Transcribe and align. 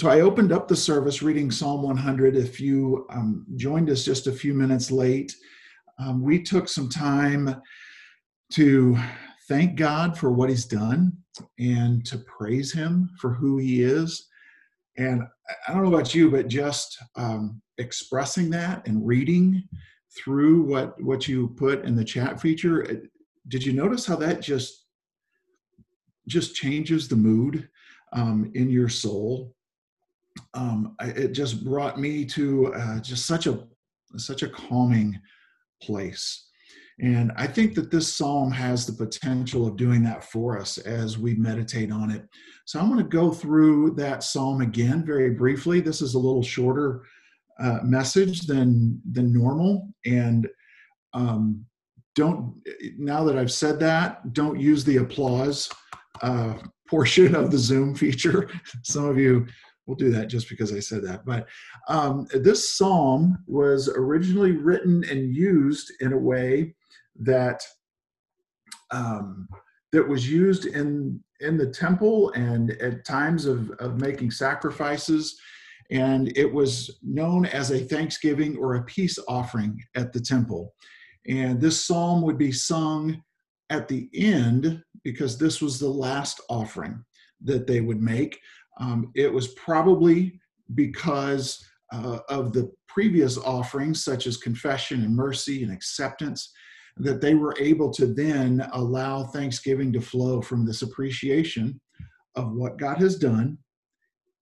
so 0.00 0.08
I 0.08 0.22
opened 0.22 0.50
up 0.50 0.66
the 0.66 0.74
service 0.74 1.20
reading 1.20 1.50
Psalm 1.50 1.82
100. 1.82 2.34
If 2.34 2.58
you 2.58 3.06
um, 3.10 3.44
joined 3.56 3.90
us 3.90 4.02
just 4.02 4.28
a 4.28 4.32
few 4.32 4.54
minutes 4.54 4.90
late, 4.90 5.36
um, 5.98 6.22
we 6.22 6.42
took 6.42 6.70
some 6.70 6.88
time 6.88 7.60
to 8.54 8.96
thank 9.46 9.76
God 9.76 10.16
for 10.16 10.32
what 10.32 10.48
He's 10.48 10.64
done 10.64 11.12
and 11.58 12.02
to 12.06 12.16
praise 12.16 12.72
Him 12.72 13.10
for 13.20 13.34
who 13.34 13.58
He 13.58 13.82
is. 13.82 14.26
And 14.96 15.22
I 15.68 15.74
don't 15.74 15.82
know 15.82 15.94
about 15.94 16.14
you, 16.14 16.30
but 16.30 16.48
just 16.48 16.96
um, 17.16 17.60
expressing 17.76 18.48
that 18.52 18.88
and 18.88 19.06
reading 19.06 19.62
through 20.16 20.62
what 20.62 20.98
what 21.02 21.28
you 21.28 21.48
put 21.58 21.84
in 21.84 21.94
the 21.94 22.02
chat 22.02 22.40
feature, 22.40 23.02
did 23.48 23.66
you 23.66 23.74
notice 23.74 24.06
how 24.06 24.16
that 24.16 24.40
just 24.40 24.86
just 26.26 26.54
changes 26.54 27.06
the 27.06 27.16
mood 27.16 27.68
um, 28.14 28.50
in 28.54 28.70
your 28.70 28.88
soul? 28.88 29.54
Um, 30.54 30.96
it 31.00 31.32
just 31.32 31.64
brought 31.64 31.98
me 31.98 32.24
to 32.24 32.72
uh, 32.74 33.00
just 33.00 33.26
such 33.26 33.46
a 33.46 33.66
such 34.16 34.42
a 34.42 34.48
calming 34.48 35.18
place. 35.82 36.48
And 37.00 37.32
I 37.36 37.46
think 37.46 37.74
that 37.76 37.90
this 37.90 38.14
psalm 38.14 38.50
has 38.50 38.84
the 38.84 38.92
potential 38.92 39.66
of 39.66 39.76
doing 39.76 40.02
that 40.02 40.24
for 40.24 40.58
us 40.58 40.76
as 40.76 41.16
we 41.16 41.34
meditate 41.34 41.90
on 41.90 42.10
it. 42.10 42.28
So 42.66 42.78
I'm 42.78 42.90
going 42.90 42.98
to 42.98 43.08
go 43.08 43.30
through 43.30 43.92
that 43.92 44.22
psalm 44.22 44.60
again 44.60 45.04
very 45.04 45.30
briefly. 45.30 45.80
This 45.80 46.02
is 46.02 46.14
a 46.14 46.18
little 46.18 46.42
shorter 46.42 47.02
uh, 47.58 47.80
message 47.82 48.42
than 48.42 49.00
than 49.10 49.32
normal, 49.32 49.88
and 50.06 50.48
um, 51.12 51.64
don't 52.14 52.54
now 52.98 53.24
that 53.24 53.36
I've 53.36 53.52
said 53.52 53.78
that, 53.80 54.32
don't 54.32 54.60
use 54.60 54.84
the 54.84 54.98
applause 54.98 55.70
uh, 56.22 56.54
portion 56.88 57.34
of 57.34 57.50
the 57.50 57.58
Zoom 57.58 57.94
feature. 57.94 58.50
Some 58.82 59.06
of 59.06 59.18
you 59.18 59.46
we'll 59.90 59.96
do 59.96 60.12
that 60.12 60.28
just 60.28 60.48
because 60.48 60.72
I 60.72 60.78
said 60.78 61.02
that. 61.02 61.26
But 61.26 61.48
um, 61.88 62.28
this 62.32 62.76
psalm 62.76 63.42
was 63.48 63.88
originally 63.88 64.52
written 64.52 65.04
and 65.10 65.34
used 65.34 65.92
in 66.00 66.12
a 66.12 66.18
way 66.18 66.76
that 67.18 67.60
um, 68.92 69.48
that 69.90 70.06
was 70.06 70.30
used 70.30 70.66
in 70.66 71.20
in 71.40 71.56
the 71.56 71.66
temple 71.66 72.30
and 72.32 72.70
at 72.82 73.04
times 73.04 73.46
of, 73.46 73.70
of 73.80 74.00
making 74.00 74.30
sacrifices 74.30 75.36
and 75.90 76.36
it 76.36 76.52
was 76.52 76.98
known 77.02 77.46
as 77.46 77.72
a 77.72 77.80
thanksgiving 77.80 78.56
or 78.58 78.76
a 78.76 78.84
peace 78.84 79.18
offering 79.26 79.82
at 79.96 80.12
the 80.12 80.20
temple 80.20 80.74
and 81.26 81.60
this 81.60 81.84
psalm 81.84 82.20
would 82.20 82.36
be 82.36 82.52
sung 82.52 83.20
at 83.70 83.88
the 83.88 84.08
end 84.14 84.82
because 85.02 85.38
this 85.38 85.62
was 85.62 85.80
the 85.80 85.88
last 85.88 86.40
offering 86.50 87.02
that 87.42 87.66
they 87.66 87.80
would 87.80 88.02
make 88.02 88.38
um, 88.78 89.10
it 89.14 89.32
was 89.32 89.48
probably 89.54 90.40
because 90.74 91.64
uh, 91.92 92.18
of 92.28 92.52
the 92.52 92.70
previous 92.88 93.38
offerings, 93.38 94.04
such 94.04 94.26
as 94.26 94.36
confession 94.36 95.04
and 95.04 95.14
mercy 95.14 95.62
and 95.62 95.72
acceptance, 95.72 96.52
that 96.96 97.20
they 97.20 97.34
were 97.34 97.54
able 97.58 97.90
to 97.90 98.06
then 98.06 98.66
allow 98.72 99.24
thanksgiving 99.24 99.92
to 99.92 100.00
flow 100.00 100.40
from 100.40 100.66
this 100.66 100.82
appreciation 100.82 101.80
of 102.36 102.52
what 102.52 102.78
God 102.78 102.98
has 102.98 103.16
done 103.16 103.58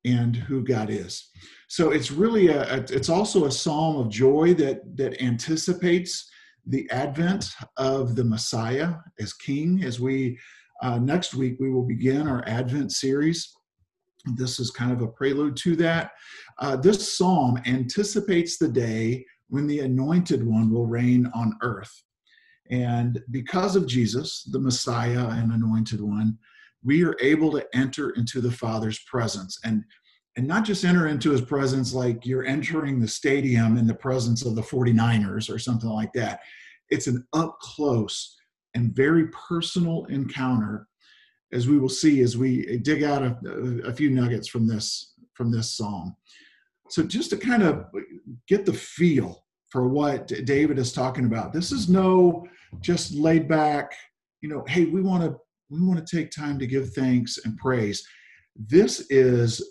and 0.05 0.35
who 0.35 0.65
God 0.65 0.91
is. 0.91 1.31
So 1.69 1.91
it's 1.91 2.11
really 2.11 2.49
a, 2.49 2.85
it's 2.91 3.09
also 3.09 3.45
a 3.45 3.51
psalm 3.51 3.97
of 3.97 4.09
joy 4.09 4.55
that 4.55 4.97
that 4.97 5.21
anticipates 5.21 6.29
the 6.67 6.89
advent 6.91 7.51
of 7.77 8.15
the 8.15 8.25
Messiah 8.25 8.95
as 9.21 9.33
King. 9.33 9.83
As 9.85 10.01
we 10.01 10.39
uh, 10.83 10.99
next 10.99 11.35
week 11.35 11.57
we 11.61 11.71
will 11.71 11.87
begin 11.87 12.29
our 12.29 12.43
Advent 12.47 12.93
series 12.93 13.53
this 14.35 14.59
is 14.59 14.71
kind 14.71 14.93
of 14.93 15.01
a 15.01 15.09
prelude 15.09 15.57
to 15.57 15.77
that. 15.77 16.13
Uh, 16.59 16.77
this 16.77 17.17
psalm 17.17 17.59
anticipates 17.67 18.59
the 18.59 18.69
day 18.69 19.25
when 19.49 19.67
the 19.67 19.81
anointed 19.81 20.47
one 20.47 20.71
will 20.71 20.87
reign 20.87 21.31
on 21.35 21.57
earth. 21.63 22.03
And 22.71 23.21
because 23.31 23.77
of 23.77 23.87
Jesus, 23.87 24.45
the 24.51 24.59
Messiah 24.59 25.29
and 25.29 25.53
anointed 25.53 26.01
one, 26.01 26.39
we 26.85 27.05
are 27.05 27.17
able 27.21 27.51
to 27.53 27.67
enter 27.75 28.11
into 28.11 28.41
the 28.41 28.53
Father's 28.53 28.99
presence. 29.01 29.59
And 29.65 29.85
and 30.37 30.47
not 30.47 30.65
just 30.65 30.85
enter 30.85 31.09
into 31.09 31.33
his 31.33 31.41
presence 31.41 31.93
like 31.93 32.25
you're 32.25 32.47
entering 32.47 33.01
the 33.01 33.09
stadium 33.09 33.77
in 33.77 33.89
the 33.89 33.95
presence 33.95 34.47
of 34.47 34.55
the 34.55 34.63
49ers 34.63 35.53
or 35.53 35.59
something 35.59 35.91
like 35.91 36.13
that. 36.13 36.39
It's 36.91 37.09
an 37.09 37.27
up 37.33 37.59
close 37.59 38.37
and 38.75 38.95
very 38.95 39.27
personal 39.29 40.05
encounter 40.05 40.87
as 41.53 41.69
we 41.69 41.79
will 41.79 41.89
see 41.89 42.21
as 42.21 42.37
we 42.37 42.79
dig 42.79 43.03
out 43.03 43.23
a, 43.23 43.37
a 43.85 43.93
few 43.93 44.11
nuggets 44.11 44.49
from 44.49 44.67
this 44.67 45.15
from 45.35 45.51
this 45.51 45.77
psalm. 45.77 46.17
So 46.91 47.03
just 47.03 47.31
to 47.31 47.37
kind 47.37 47.63
of 47.63 47.87
get 48.49 48.67
the 48.67 48.73
feel 48.73 49.45
for 49.71 49.89
what 49.89 50.29
David 50.45 50.79
is 50.79 50.93
talking 50.93 51.27
about. 51.27 51.53
This 51.53 51.73
is 51.73 51.89
no 51.89 52.47
just 52.81 53.15
laid 53.15 53.49
back, 53.49 53.93
you 54.41 54.49
know, 54.49 54.65
hey, 54.67 54.87
we 54.87 55.03
want 55.03 55.23
to 55.25 55.37
we 55.71 55.81
want 55.83 56.05
to 56.05 56.17
take 56.17 56.31
time 56.31 56.59
to 56.59 56.67
give 56.67 56.93
thanks 56.95 57.39
and 57.45 57.57
praise. 57.59 58.03
This 58.57 59.07
is 59.11 59.63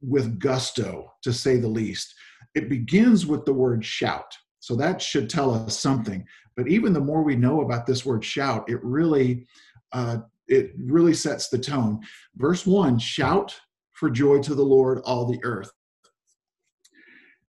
with 0.00 0.38
gusto, 0.38 1.12
to 1.22 1.32
say 1.32 1.56
the 1.56 1.68
least. 1.68 2.14
It 2.54 2.68
begins 2.68 3.26
with 3.26 3.44
the 3.44 3.52
word 3.52 3.84
shout. 3.84 4.32
So 4.60 4.76
that 4.76 5.02
should 5.02 5.28
tell 5.28 5.52
us 5.52 5.78
something. 5.78 6.24
But 6.56 6.68
even 6.68 6.92
the 6.92 7.00
more 7.00 7.22
we 7.22 7.34
know 7.34 7.62
about 7.62 7.84
this 7.84 8.06
word 8.06 8.24
shout, 8.24 8.68
it 8.70 8.78
really 8.84 9.46
uh, 9.92 10.18
it 10.52 10.72
really 10.78 11.14
sets 11.14 11.48
the 11.48 11.58
tone. 11.58 12.00
Verse 12.36 12.66
one, 12.66 12.98
shout 12.98 13.58
for 13.92 14.10
joy 14.10 14.38
to 14.40 14.54
the 14.54 14.62
Lord, 14.62 15.00
all 15.04 15.24
the 15.24 15.40
earth. 15.44 15.70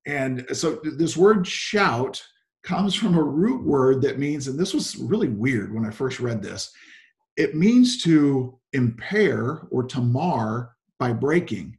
And 0.05 0.45
so 0.53 0.79
this 0.83 1.17
word 1.17 1.45
shout 1.45 2.23
comes 2.63 2.95
from 2.95 3.15
a 3.15 3.23
root 3.23 3.65
word 3.65 4.01
that 4.03 4.19
means, 4.19 4.47
and 4.47 4.57
this 4.57 4.73
was 4.73 4.95
really 4.95 5.27
weird 5.27 5.73
when 5.73 5.85
I 5.85 5.91
first 5.91 6.21
read 6.21 6.41
this, 6.41 6.71
it 7.35 7.55
means 7.55 8.01
to 8.03 8.57
impair 8.71 9.67
or 9.69 9.83
to 9.83 9.99
mar 9.99 10.75
by 10.97 11.11
breaking. 11.11 11.77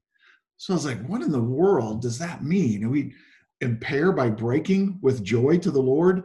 So 0.59 0.75
I 0.75 0.77
was 0.77 0.85
like, 0.85 1.07
what 1.07 1.23
in 1.23 1.33
the 1.33 1.41
world 1.41 2.03
does 2.03 2.19
that 2.19 2.45
mean? 2.45 2.83
And 2.83 2.91
we 2.91 3.15
impair 3.63 4.13
by 4.13 4.29
breaking 4.29 4.99
with 5.01 5.25
joy 5.25 5.57
to 5.59 5.71
the 5.71 5.81
Lord? 5.81 6.25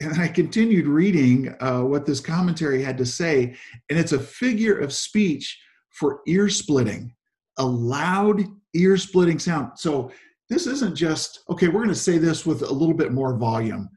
And 0.00 0.20
I 0.20 0.28
continued 0.28 0.86
reading 0.86 1.54
uh, 1.60 1.80
what 1.80 2.06
this 2.06 2.20
commentary 2.20 2.82
had 2.82 2.98
to 2.98 3.06
say, 3.06 3.56
and 3.90 3.98
it's 3.98 4.12
a 4.12 4.18
figure 4.18 4.78
of 4.78 4.92
speech 4.92 5.60
for 5.90 6.20
ear 6.26 6.48
splitting, 6.48 7.12
a 7.58 7.66
loud 7.66 8.44
ear 8.74 8.96
splitting 8.96 9.38
sound. 9.38 9.72
So 9.76 10.12
this 10.48 10.66
isn't 10.66 10.94
just, 10.94 11.40
okay, 11.50 11.66
we're 11.66 11.84
going 11.84 11.88
to 11.88 11.94
say 11.94 12.18
this 12.18 12.46
with 12.46 12.62
a 12.62 12.72
little 12.72 12.94
bit 12.94 13.12
more 13.12 13.36
volume. 13.36 13.90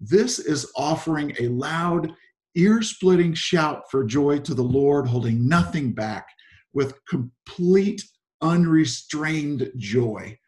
This 0.00 0.38
is 0.38 0.70
offering 0.76 1.34
a 1.40 1.48
loud, 1.48 2.12
ear 2.54 2.80
splitting 2.82 3.34
shout 3.34 3.90
for 3.90 4.04
joy 4.04 4.38
to 4.40 4.54
the 4.54 4.62
Lord, 4.62 5.08
holding 5.08 5.48
nothing 5.48 5.92
back 5.92 6.28
with 6.72 6.94
complete, 7.06 8.02
unrestrained 8.40 9.70
joy. 9.76 10.38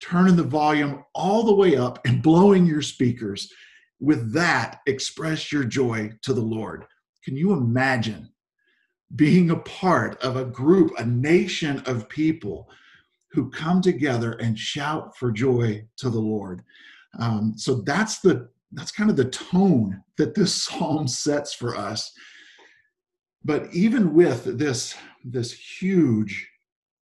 Turning 0.00 0.36
the 0.36 0.42
volume 0.42 1.02
all 1.14 1.42
the 1.42 1.54
way 1.54 1.76
up 1.76 1.98
and 2.06 2.22
blowing 2.22 2.66
your 2.66 2.82
speakers 2.82 3.50
with 4.04 4.32
that, 4.34 4.80
express 4.86 5.50
your 5.50 5.64
joy 5.64 6.12
to 6.22 6.34
the 6.34 6.42
Lord. 6.42 6.84
Can 7.24 7.36
you 7.36 7.52
imagine 7.52 8.30
being 9.16 9.50
a 9.50 9.56
part 9.56 10.20
of 10.20 10.36
a 10.36 10.44
group, 10.44 10.92
a 10.98 11.04
nation 11.04 11.82
of 11.86 12.08
people 12.08 12.68
who 13.32 13.50
come 13.50 13.80
together 13.80 14.32
and 14.32 14.58
shout 14.58 15.16
for 15.16 15.32
joy 15.32 15.86
to 15.96 16.10
the 16.10 16.20
Lord? 16.20 16.62
Um, 17.18 17.54
so 17.56 17.82
that's 17.82 18.20
the 18.20 18.48
that's 18.72 18.90
kind 18.90 19.08
of 19.08 19.16
the 19.16 19.26
tone 19.26 20.02
that 20.18 20.34
this 20.34 20.54
psalm 20.64 21.08
sets 21.08 21.54
for 21.54 21.76
us. 21.76 22.12
But 23.44 23.72
even 23.72 24.14
with 24.14 24.58
this 24.58 24.94
this 25.24 25.52
huge 25.52 26.48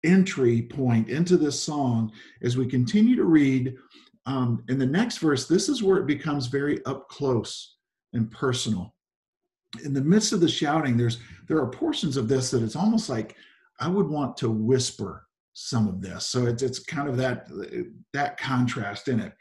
entry 0.04 0.62
point 0.62 1.08
into 1.08 1.36
this 1.36 1.60
song, 1.60 2.12
as 2.42 2.56
we 2.56 2.66
continue 2.66 3.16
to 3.16 3.24
read 3.24 3.74
um, 4.26 4.64
in 4.68 4.78
the 4.78 4.86
next 4.86 5.18
verse, 5.18 5.46
this 5.46 5.68
is 5.68 5.82
where 5.82 5.98
it 5.98 6.06
becomes 6.06 6.46
very 6.46 6.84
up 6.84 7.08
close 7.08 7.76
and 8.12 8.30
personal. 8.30 8.94
In 9.84 9.94
the 9.94 10.02
midst 10.02 10.32
of 10.32 10.40
the 10.40 10.48
shouting, 10.48 10.96
there's 10.96 11.18
there 11.48 11.58
are 11.58 11.70
portions 11.70 12.16
of 12.16 12.28
this 12.28 12.50
that 12.50 12.62
it's 12.62 12.76
almost 12.76 13.08
like 13.08 13.36
I 13.80 13.88
would 13.88 14.08
want 14.08 14.36
to 14.38 14.50
whisper 14.50 15.26
some 15.54 15.88
of 15.88 16.00
this. 16.00 16.26
So 16.26 16.46
it's 16.46 16.62
it's 16.62 16.78
kind 16.78 17.08
of 17.08 17.16
that 17.16 17.48
that 18.12 18.36
contrast 18.36 19.08
in 19.08 19.18
it. 19.18 19.32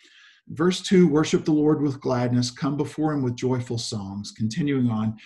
Verse 0.47 0.81
two: 0.81 1.07
Worship 1.07 1.45
the 1.45 1.51
Lord 1.51 1.81
with 1.81 2.01
gladness, 2.01 2.49
come 2.49 2.77
before 2.77 3.13
Him 3.13 3.21
with 3.21 3.35
joyful 3.35 3.77
songs. 3.77 4.31
Continuing 4.31 4.89
on, 4.89 5.17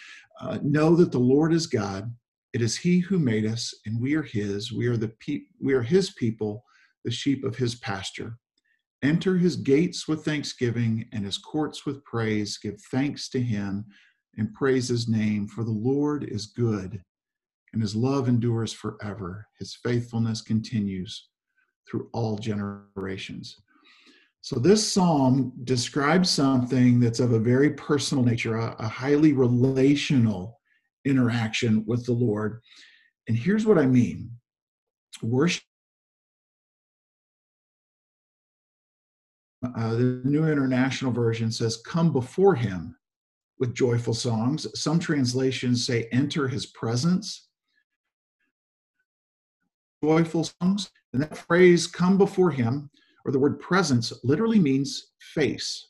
uh, 0.41 0.59
know 0.63 0.95
that 0.95 1.11
the 1.11 1.19
Lord 1.19 1.53
is 1.53 1.67
God. 1.67 2.13
It 2.53 2.61
is 2.61 2.75
He 2.75 2.99
who 2.99 3.19
made 3.19 3.45
us, 3.45 3.73
and 3.85 4.01
we 4.01 4.15
are 4.15 4.23
His. 4.23 4.71
We 4.71 4.87
are 4.87 4.97
the 4.97 5.13
pe- 5.19 5.45
we 5.61 5.73
are 5.73 5.83
His 5.83 6.11
people, 6.11 6.63
the 7.05 7.11
sheep 7.11 7.43
of 7.43 7.55
His 7.55 7.75
pasture. 7.75 8.37
Enter 9.05 9.37
his 9.37 9.55
gates 9.55 10.07
with 10.07 10.25
thanksgiving 10.25 11.07
and 11.13 11.23
his 11.23 11.37
courts 11.37 11.85
with 11.85 12.03
praise. 12.05 12.57
Give 12.57 12.81
thanks 12.89 13.29
to 13.29 13.39
him 13.39 13.85
and 14.35 14.51
praise 14.55 14.87
his 14.87 15.07
name, 15.07 15.47
for 15.47 15.63
the 15.63 15.69
Lord 15.69 16.23
is 16.23 16.47
good, 16.47 17.03
and 17.71 17.81
his 17.83 17.95
love 17.95 18.27
endures 18.27 18.73
forever. 18.73 19.47
His 19.59 19.75
faithfulness 19.75 20.41
continues 20.41 21.27
through 21.87 22.09
all 22.13 22.35
generations. 22.39 23.55
So, 24.41 24.59
this 24.59 24.91
psalm 24.91 25.53
describes 25.65 26.31
something 26.31 26.99
that's 26.99 27.19
of 27.19 27.33
a 27.33 27.39
very 27.39 27.71
personal 27.73 28.23
nature, 28.23 28.57
a, 28.57 28.75
a 28.79 28.87
highly 28.87 29.33
relational 29.33 30.59
interaction 31.05 31.85
with 31.85 32.07
the 32.07 32.13
Lord. 32.13 32.59
And 33.27 33.37
here's 33.37 33.67
what 33.67 33.77
I 33.77 33.85
mean 33.85 34.31
worship. 35.21 35.63
Uh, 39.75 39.91
the 39.91 40.21
New 40.23 40.47
International 40.47 41.11
Version 41.11 41.51
says, 41.51 41.77
Come 41.77 42.11
before 42.11 42.55
him 42.55 42.95
with 43.59 43.73
joyful 43.73 44.13
songs. 44.13 44.67
Some 44.79 44.99
translations 44.99 45.85
say, 45.85 46.07
Enter 46.11 46.47
his 46.47 46.65
presence. 46.67 47.47
Joyful 50.03 50.49
songs. 50.61 50.91
And 51.13 51.21
that 51.23 51.37
phrase, 51.37 51.87
come 51.87 52.17
before 52.17 52.51
him, 52.51 52.89
or 53.25 53.31
the 53.31 53.39
word 53.39 53.59
presence, 53.59 54.11
literally 54.23 54.59
means 54.59 55.13
face. 55.19 55.87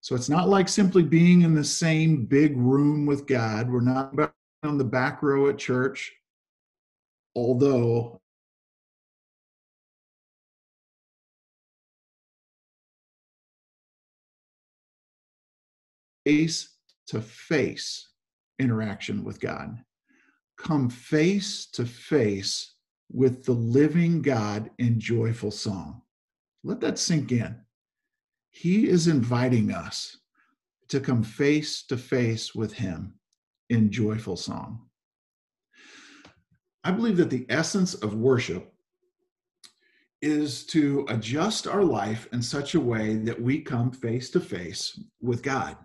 So 0.00 0.14
it's 0.14 0.30
not 0.30 0.48
like 0.48 0.68
simply 0.68 1.02
being 1.02 1.42
in 1.42 1.54
the 1.54 1.64
same 1.64 2.24
big 2.24 2.56
room 2.56 3.04
with 3.04 3.26
God. 3.26 3.70
We're 3.70 3.82
not 3.82 4.14
on 4.62 4.78
the 4.78 4.84
back 4.84 5.22
row 5.22 5.48
at 5.50 5.58
church, 5.58 6.12
although 7.36 8.20
face 16.30 16.76
to 17.08 17.20
face 17.20 18.08
interaction 18.60 19.24
with 19.24 19.40
God. 19.40 19.82
Come 20.56 20.88
face 20.88 21.66
to 21.72 21.84
face 21.84 22.74
with 23.10 23.44
the 23.44 23.52
living 23.52 24.22
God 24.22 24.70
in 24.78 25.00
joyful 25.00 25.50
song. 25.50 26.02
Let 26.62 26.80
that 26.82 27.00
sink 27.00 27.32
in. 27.32 27.56
He 28.50 28.88
is 28.88 29.08
inviting 29.08 29.72
us 29.72 30.18
to 30.88 31.00
come 31.00 31.24
face 31.24 31.82
to 31.88 31.96
face 31.96 32.54
with 32.54 32.74
Him 32.74 33.14
in 33.68 33.90
joyful 33.90 34.36
song. 34.36 34.82
I 36.84 36.92
believe 36.92 37.16
that 37.16 37.30
the 37.30 37.46
essence 37.48 37.94
of 37.94 38.14
worship 38.14 38.72
is 40.22 40.64
to 40.66 41.06
adjust 41.08 41.66
our 41.66 41.82
life 41.82 42.28
in 42.32 42.40
such 42.40 42.76
a 42.76 42.80
way 42.80 43.16
that 43.16 43.40
we 43.40 43.60
come 43.60 43.90
face 43.90 44.30
to 44.30 44.38
face 44.38 45.00
with 45.20 45.42
God. 45.42 45.76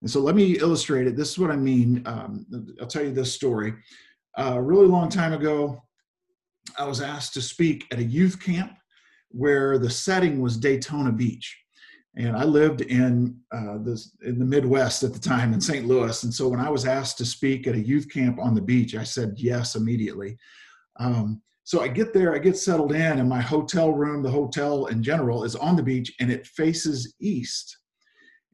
And 0.00 0.10
so 0.10 0.20
let 0.20 0.34
me 0.34 0.58
illustrate 0.58 1.06
it. 1.06 1.16
This 1.16 1.30
is 1.30 1.38
what 1.38 1.50
I 1.50 1.56
mean. 1.56 2.02
Um, 2.06 2.46
I'll 2.80 2.86
tell 2.86 3.04
you 3.04 3.12
this 3.12 3.32
story. 3.32 3.74
Uh, 4.36 4.54
a 4.56 4.62
really 4.62 4.86
long 4.86 5.08
time 5.08 5.32
ago, 5.32 5.82
I 6.78 6.84
was 6.84 7.00
asked 7.00 7.34
to 7.34 7.42
speak 7.42 7.86
at 7.90 7.98
a 7.98 8.04
youth 8.04 8.42
camp 8.42 8.76
where 9.30 9.78
the 9.78 9.90
setting 9.90 10.40
was 10.40 10.56
Daytona 10.56 11.12
Beach. 11.12 11.58
And 12.16 12.36
I 12.36 12.44
lived 12.44 12.82
in 12.82 13.36
uh, 13.52 13.78
this, 13.78 14.16
in 14.22 14.38
the 14.38 14.44
Midwest 14.44 15.02
at 15.02 15.12
the 15.12 15.18
time 15.18 15.52
in 15.52 15.60
St. 15.60 15.86
Louis. 15.86 16.22
And 16.22 16.32
so 16.32 16.48
when 16.48 16.60
I 16.60 16.70
was 16.70 16.86
asked 16.86 17.18
to 17.18 17.24
speak 17.24 17.66
at 17.66 17.74
a 17.74 17.80
youth 17.80 18.08
camp 18.08 18.38
on 18.38 18.54
the 18.54 18.62
beach, 18.62 18.94
I 18.94 19.02
said 19.02 19.34
yes 19.36 19.74
immediately. 19.74 20.38
Um, 21.00 21.42
so 21.64 21.80
I 21.80 21.88
get 21.88 22.12
there, 22.12 22.34
I 22.34 22.38
get 22.38 22.56
settled 22.56 22.92
in, 22.92 23.18
and 23.18 23.28
my 23.28 23.40
hotel 23.40 23.90
room, 23.90 24.22
the 24.22 24.30
hotel 24.30 24.86
in 24.86 25.02
general, 25.02 25.44
is 25.44 25.56
on 25.56 25.76
the 25.76 25.82
beach 25.82 26.14
and 26.20 26.30
it 26.30 26.46
faces 26.46 27.14
east. 27.20 27.78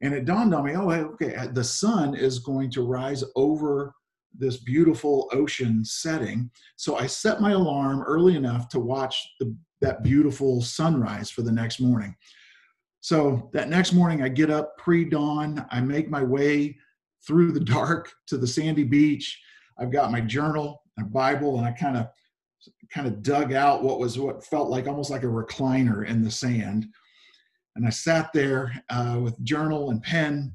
And 0.02 0.14
it 0.14 0.24
dawned 0.24 0.54
on 0.54 0.64
me, 0.64 0.74
oh, 0.74 0.90
okay, 0.90 1.34
uh, 1.34 1.48
the 1.48 1.64
sun 1.64 2.14
is 2.14 2.38
going 2.38 2.70
to 2.72 2.82
rise 2.82 3.22
over 3.36 3.92
this 4.36 4.58
beautiful 4.58 5.28
ocean 5.32 5.84
setting. 5.84 6.50
So 6.76 6.96
I 6.96 7.06
set 7.06 7.40
my 7.40 7.52
alarm 7.52 8.02
early 8.02 8.36
enough 8.36 8.68
to 8.70 8.80
watch 8.80 9.16
the, 9.40 9.54
that 9.80 10.02
beautiful 10.02 10.62
sunrise 10.62 11.30
for 11.30 11.42
the 11.42 11.52
next 11.52 11.80
morning. 11.80 12.14
So 13.00 13.50
that 13.52 13.68
next 13.68 13.92
morning, 13.92 14.22
I 14.22 14.28
get 14.28 14.50
up 14.50 14.76
pre 14.78 15.04
dawn, 15.04 15.66
I 15.70 15.80
make 15.80 16.10
my 16.10 16.22
way 16.22 16.78
through 17.26 17.52
the 17.52 17.60
dark 17.64 18.10
to 18.28 18.36
the 18.36 18.46
sandy 18.46 18.84
beach. 18.84 19.38
I've 19.78 19.92
got 19.92 20.12
my 20.12 20.20
journal, 20.20 20.82
a 20.98 21.04
Bible, 21.04 21.58
and 21.58 21.66
I 21.66 21.72
kind 21.72 21.96
of 21.96 22.08
kind 22.92 23.06
of 23.06 23.22
dug 23.22 23.52
out 23.52 23.82
what 23.82 23.98
was 23.98 24.18
what 24.18 24.44
felt 24.44 24.68
like 24.68 24.86
almost 24.86 25.10
like 25.10 25.22
a 25.22 25.26
recliner 25.26 26.06
in 26.06 26.22
the 26.22 26.30
sand 26.30 26.86
and 27.80 27.86
I 27.86 27.90
sat 27.90 28.30
there 28.34 28.74
uh, 28.90 29.18
with 29.22 29.42
journal 29.42 29.88
and 29.88 30.02
pen. 30.02 30.54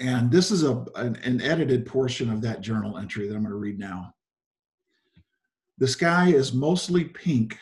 And 0.00 0.30
this 0.30 0.50
is 0.50 0.62
a, 0.62 0.82
an, 0.94 1.16
an 1.16 1.42
edited 1.42 1.84
portion 1.84 2.32
of 2.32 2.40
that 2.40 2.62
journal 2.62 2.96
entry 2.96 3.28
that 3.28 3.34
I'm 3.34 3.42
going 3.42 3.50
to 3.50 3.58
read 3.58 3.78
now. 3.78 4.14
The 5.76 5.86
sky 5.86 6.28
is 6.28 6.54
mostly 6.54 7.04
pink 7.04 7.58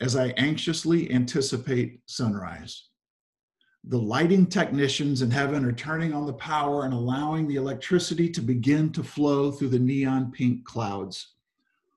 as 0.00 0.16
I 0.16 0.28
anxiously 0.38 1.12
anticipate 1.12 2.00
sunrise. 2.06 2.84
The 3.84 4.00
lighting 4.00 4.46
technicians 4.46 5.20
in 5.20 5.30
heaven 5.30 5.62
are 5.66 5.72
turning 5.72 6.14
on 6.14 6.24
the 6.24 6.32
power 6.32 6.86
and 6.86 6.94
allowing 6.94 7.46
the 7.46 7.56
electricity 7.56 8.30
to 8.30 8.40
begin 8.40 8.92
to 8.92 9.02
flow 9.02 9.50
through 9.50 9.68
the 9.68 9.78
neon 9.78 10.32
pink 10.32 10.64
clouds. 10.64 11.34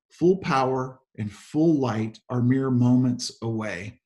Full 0.10 0.36
power 0.40 1.00
and 1.18 1.31
full 1.31 1.75
light 1.75 2.19
are 2.30 2.42
mere 2.42 2.72
moments 2.72 3.38
away. 3.42 4.01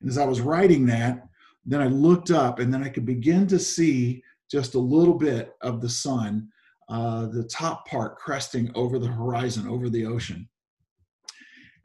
And 0.00 0.10
as 0.10 0.18
I 0.18 0.24
was 0.24 0.40
writing 0.40 0.86
that, 0.86 1.26
then 1.64 1.80
I 1.80 1.86
looked 1.86 2.30
up 2.30 2.58
and 2.58 2.72
then 2.72 2.82
I 2.82 2.88
could 2.88 3.06
begin 3.06 3.46
to 3.48 3.58
see 3.58 4.22
just 4.50 4.74
a 4.74 4.78
little 4.78 5.14
bit 5.14 5.56
of 5.62 5.80
the 5.80 5.88
sun, 5.88 6.48
uh, 6.88 7.26
the 7.26 7.44
top 7.44 7.86
part 7.88 8.16
cresting 8.16 8.70
over 8.74 8.98
the 8.98 9.08
horizon, 9.08 9.66
over 9.66 9.88
the 9.88 10.06
ocean. 10.06 10.48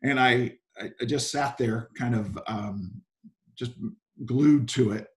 And 0.03 0.19
I, 0.19 0.57
I 0.79 1.05
just 1.05 1.31
sat 1.31 1.57
there 1.57 1.89
kind 1.97 2.15
of 2.15 2.37
um, 2.47 3.01
just 3.55 3.73
glued 4.25 4.67
to 4.69 4.91
it. 4.91 5.07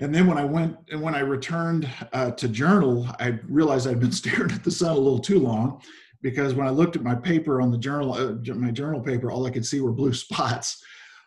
And 0.00 0.14
then 0.14 0.26
when 0.26 0.38
I 0.38 0.44
went 0.44 0.76
and 0.90 1.02
when 1.02 1.14
I 1.14 1.20
returned 1.20 1.88
uh, 2.12 2.30
to 2.32 2.48
journal, 2.48 3.06
I 3.18 3.38
realized 3.48 3.88
I'd 3.88 4.00
been 4.00 4.12
staring 4.22 4.52
at 4.52 4.64
the 4.64 4.70
sun 4.70 4.92
a 4.92 4.98
little 4.98 5.18
too 5.18 5.40
long 5.40 5.82
because 6.22 6.54
when 6.54 6.66
I 6.66 6.70
looked 6.70 6.96
at 6.96 7.02
my 7.02 7.14
paper 7.14 7.60
on 7.60 7.70
the 7.70 7.78
journal, 7.78 8.12
uh, 8.12 8.54
my 8.54 8.70
journal 8.70 9.00
paper, 9.00 9.30
all 9.30 9.46
I 9.46 9.50
could 9.50 9.66
see 9.66 9.80
were 9.80 9.92
blue 9.92 10.12
spots. 10.24 10.84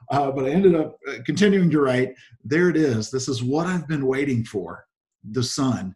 Uh, 0.10 0.32
but 0.32 0.46
I 0.46 0.50
ended 0.50 0.76
up 0.76 0.98
uh, 1.08 1.18
continuing 1.26 1.70
to 1.70 1.82
write. 1.82 2.14
There 2.44 2.70
it 2.70 2.78
is. 2.78 3.12
This 3.12 3.28
is 3.28 3.44
what 3.44 3.68
I've 3.68 3.88
been 3.88 4.06
waiting 4.06 4.44
for 4.44 4.86
the 5.32 5.44
sun. 5.44 5.96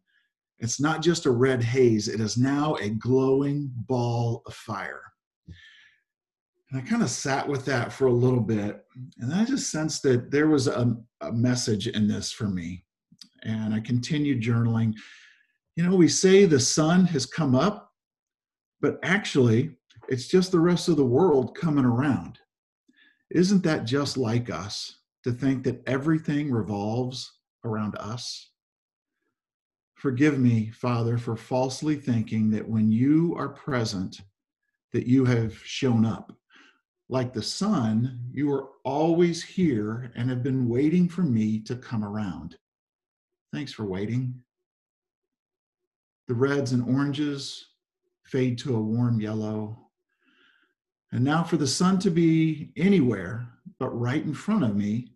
It's 0.60 0.80
not 0.80 1.02
just 1.02 1.25
a 1.25 1.31
red 1.31 1.62
haze, 1.62 2.07
it 2.07 2.22
is 2.22 2.38
now 2.38 2.75
a 2.75 2.90
glowing 2.90 3.72
ball 3.88 4.42
of 4.46 4.54
fire. 4.54 5.02
And 6.72 6.81
I 6.81 6.90
kind 6.90 7.04
of 7.04 7.10
sat 7.10 7.48
with 7.48 7.66
that 7.66 7.92
for 7.92 8.07
a 8.07 8.13
little 8.13 8.40
bit. 8.40 8.86
And 9.19 9.33
I 9.33 9.45
just 9.45 9.69
sensed 9.69 10.04
that 10.04 10.31
there 10.31 10.47
was 10.47 10.68
a, 10.68 10.95
a 11.21 11.31
message 11.31 11.88
in 11.88 12.07
this 12.07 12.31
for 12.31 12.45
me. 12.45 12.83
And 13.44 13.74
I 13.74 13.80
continued 13.80 14.42
journaling. 14.42 14.94
You 15.76 15.83
know, 15.88 15.95
we 15.95 16.07
say 16.07 16.45
the 16.45 16.59
sun 16.59 17.06
has 17.06 17.26
come 17.26 17.54
up, 17.54 17.92
but 18.81 18.97
actually, 19.04 19.76
it's 20.09 20.28
just 20.28 20.52
the 20.52 20.59
rest 20.59 20.88
of 20.88 20.97
the 20.97 21.06
world 21.06 21.56
coming 21.56 21.85
around. 21.85 22.40
Isn't 23.31 23.63
that 23.63 23.85
just 23.85 24.17
like 24.17 24.49
us 24.49 24.97
to 25.23 25.31
think 25.31 25.63
that 25.63 25.81
everything 25.87 26.51
revolves 26.51 27.31
around 27.63 27.95
us? 27.97 28.51
Forgive 29.95 30.37
me, 30.37 30.69
Father, 30.71 31.17
for 31.17 31.35
falsely 31.35 31.95
thinking 31.95 32.51
that 32.51 32.67
when 32.67 32.91
you 32.91 33.33
are 33.37 33.49
present, 33.49 34.21
that 34.94 35.07
you 35.07 35.25
have 35.25 35.57
shown 35.63 36.05
up. 36.05 36.31
Like 37.09 37.33
the 37.33 37.41
sun, 37.41 38.19
you 38.31 38.51
are 38.53 38.69
always 38.83 39.44
here 39.44 40.11
and 40.15 40.29
have 40.29 40.44
been 40.44 40.69
waiting 40.69 41.07
for 41.09 41.21
me 41.23 41.59
to 41.61 41.75
come 41.75 42.03
around. 42.03 42.57
Thanks 43.51 43.71
for 43.71 43.85
waiting. 43.85 44.41
The 46.27 46.33
reds 46.33 46.71
and 46.71 46.83
oranges 46.83 47.67
fade 48.23 48.57
to 48.59 48.75
a 48.75 48.81
warm 48.81 49.21
yellow. 49.21 49.84
And 51.12 51.24
now 51.24 51.44
for 51.44 51.57
the 51.57 51.68
sun 51.68 52.00
to 52.00 52.09
be 52.09 52.71
anywhere 52.76 53.47
but 53.80 53.90
right 53.90 54.24
in 54.24 54.33
front 54.33 54.64
of 54.64 54.76
me 54.76 55.12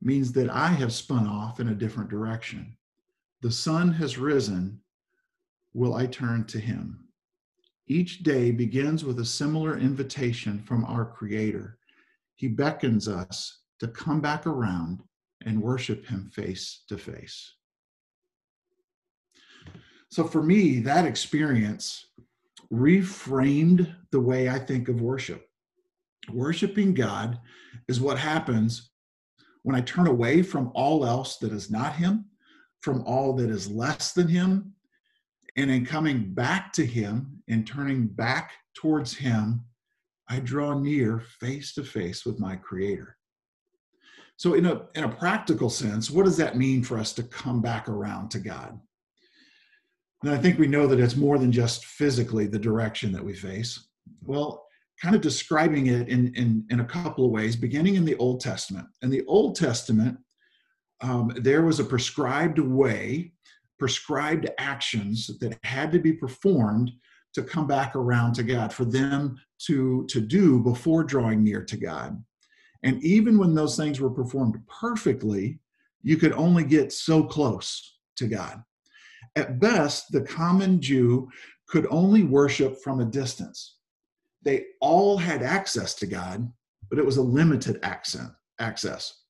means 0.00 0.32
that 0.32 0.50
I 0.50 0.68
have 0.68 0.92
spun 0.92 1.26
off 1.26 1.60
in 1.60 1.68
a 1.68 1.74
different 1.74 2.10
direction. 2.10 2.76
The 3.42 3.50
sun 3.50 3.92
has 3.92 4.18
risen. 4.18 4.80
Will 5.74 5.94
I 5.94 6.06
turn 6.06 6.44
to 6.46 6.58
him? 6.58 7.06
Each 7.88 8.22
day 8.22 8.50
begins 8.50 9.04
with 9.04 9.20
a 9.20 9.24
similar 9.24 9.78
invitation 9.78 10.58
from 10.66 10.84
our 10.84 11.04
Creator. 11.04 11.78
He 12.34 12.48
beckons 12.48 13.08
us 13.08 13.60
to 13.78 13.88
come 13.88 14.20
back 14.20 14.46
around 14.46 15.02
and 15.44 15.62
worship 15.62 16.06
Him 16.06 16.30
face 16.32 16.82
to 16.88 16.98
face. 16.98 17.52
So, 20.10 20.24
for 20.24 20.42
me, 20.42 20.80
that 20.80 21.06
experience 21.06 22.06
reframed 22.72 23.94
the 24.10 24.20
way 24.20 24.48
I 24.48 24.58
think 24.58 24.88
of 24.88 25.00
worship. 25.00 25.46
Worshiping 26.32 26.94
God 26.94 27.38
is 27.88 28.00
what 28.00 28.18
happens 28.18 28.90
when 29.62 29.76
I 29.76 29.80
turn 29.80 30.06
away 30.06 30.42
from 30.42 30.70
all 30.74 31.04
else 31.04 31.38
that 31.38 31.52
is 31.52 31.70
not 31.70 31.96
Him, 31.96 32.26
from 32.80 33.02
all 33.02 33.32
that 33.34 33.50
is 33.50 33.68
less 33.70 34.12
than 34.12 34.28
Him, 34.28 34.72
And 35.56 35.70
in 35.70 35.86
coming 35.86 36.34
back 36.34 36.72
to 36.74 36.84
Him 36.84 37.42
and 37.48 37.66
turning 37.66 38.06
back 38.06 38.52
towards 38.74 39.14
Him, 39.16 39.64
I 40.28 40.40
draw 40.40 40.78
near 40.78 41.20
face 41.40 41.72
to 41.74 41.84
face 41.84 42.26
with 42.26 42.38
my 42.38 42.56
Creator. 42.56 43.16
So, 44.36 44.54
in 44.54 44.66
a, 44.66 44.82
in 44.94 45.04
a 45.04 45.08
practical 45.08 45.70
sense, 45.70 46.10
what 46.10 46.26
does 46.26 46.36
that 46.36 46.58
mean 46.58 46.82
for 46.82 46.98
us 46.98 47.12
to 47.14 47.22
come 47.22 47.62
back 47.62 47.88
around 47.88 48.30
to 48.32 48.38
God? 48.38 48.78
And 50.26 50.34
I 50.34 50.38
think 50.38 50.58
we 50.58 50.66
know 50.66 50.88
that 50.88 50.98
it's 50.98 51.14
more 51.14 51.38
than 51.38 51.52
just 51.52 51.84
physically 51.84 52.48
the 52.48 52.58
direction 52.58 53.12
that 53.12 53.24
we 53.24 53.32
face. 53.32 53.86
Well, 54.24 54.66
kind 55.00 55.14
of 55.14 55.20
describing 55.20 55.86
it 55.86 56.08
in, 56.08 56.34
in, 56.34 56.66
in 56.68 56.80
a 56.80 56.84
couple 56.84 57.24
of 57.24 57.30
ways, 57.30 57.54
beginning 57.54 57.94
in 57.94 58.04
the 58.04 58.16
Old 58.16 58.40
Testament. 58.40 58.88
In 59.02 59.10
the 59.10 59.24
Old 59.26 59.54
Testament, 59.54 60.18
um, 61.00 61.32
there 61.42 61.62
was 61.62 61.78
a 61.78 61.84
prescribed 61.84 62.58
way, 62.58 63.34
prescribed 63.78 64.50
actions 64.58 65.30
that 65.38 65.56
had 65.62 65.92
to 65.92 66.00
be 66.00 66.12
performed 66.12 66.90
to 67.34 67.44
come 67.44 67.68
back 67.68 67.94
around 67.94 68.34
to 68.34 68.42
God, 68.42 68.72
for 68.72 68.84
them 68.84 69.38
to, 69.66 70.06
to 70.08 70.20
do 70.20 70.58
before 70.58 71.04
drawing 71.04 71.44
near 71.44 71.62
to 71.62 71.76
God. 71.76 72.20
And 72.82 73.00
even 73.04 73.38
when 73.38 73.54
those 73.54 73.76
things 73.76 74.00
were 74.00 74.10
performed 74.10 74.58
perfectly, 74.66 75.60
you 76.02 76.16
could 76.16 76.32
only 76.32 76.64
get 76.64 76.92
so 76.92 77.22
close 77.22 77.98
to 78.16 78.26
God. 78.26 78.64
At 79.36 79.60
best, 79.60 80.10
the 80.10 80.22
common 80.22 80.80
Jew 80.80 81.28
could 81.68 81.86
only 81.90 82.22
worship 82.22 82.82
from 82.82 83.00
a 83.00 83.04
distance. 83.04 83.76
They 84.42 84.64
all 84.80 85.18
had 85.18 85.42
access 85.42 85.94
to 85.96 86.06
God, 86.06 86.50
but 86.88 86.98
it 86.98 87.04
was 87.04 87.18
a 87.18 87.22
limited 87.22 87.78
access. 87.82 89.22